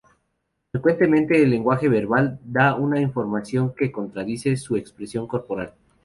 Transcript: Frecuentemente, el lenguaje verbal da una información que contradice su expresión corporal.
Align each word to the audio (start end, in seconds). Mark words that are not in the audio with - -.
Frecuentemente, 0.71 1.39
el 1.43 1.51
lenguaje 1.51 1.87
verbal 1.87 2.39
da 2.43 2.73
una 2.73 2.99
información 2.99 3.75
que 3.75 3.91
contradice 3.91 4.57
su 4.57 4.75
expresión 4.75 5.27
corporal. 5.27 5.75